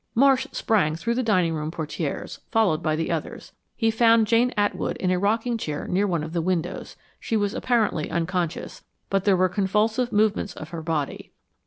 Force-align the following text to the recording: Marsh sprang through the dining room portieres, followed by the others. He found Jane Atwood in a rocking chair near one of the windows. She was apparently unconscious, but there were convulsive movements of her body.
Marsh 0.15 0.47
sprang 0.51 0.95
through 0.95 1.13
the 1.13 1.21
dining 1.21 1.53
room 1.53 1.69
portieres, 1.69 2.39
followed 2.49 2.81
by 2.81 2.95
the 2.95 3.11
others. 3.11 3.51
He 3.75 3.91
found 3.91 4.25
Jane 4.25 4.51
Atwood 4.57 4.97
in 4.97 5.11
a 5.11 5.19
rocking 5.19 5.59
chair 5.59 5.87
near 5.87 6.07
one 6.07 6.23
of 6.23 6.33
the 6.33 6.41
windows. 6.41 6.95
She 7.19 7.37
was 7.37 7.53
apparently 7.53 8.09
unconscious, 8.09 8.83
but 9.11 9.25
there 9.25 9.37
were 9.37 9.47
convulsive 9.47 10.11
movements 10.11 10.55
of 10.55 10.69
her 10.69 10.81
body. 10.81 11.33